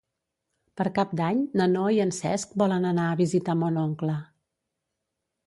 Per 0.79 0.85
Cap 0.95 1.11
d'Any 1.19 1.43
na 1.61 1.67
Noa 1.73 1.91
i 1.97 1.99
en 2.07 2.15
Cesc 2.21 2.57
volen 2.63 2.89
anar 2.93 3.05
a 3.11 3.19
visitar 3.21 3.57
mon 3.61 3.79
oncle. 3.85 4.19